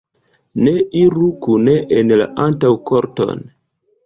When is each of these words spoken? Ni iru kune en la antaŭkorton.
Ni 0.67 0.71
iru 1.01 1.27
kune 1.47 1.75
en 1.99 2.15
la 2.23 2.29
antaŭkorton. 2.47 3.45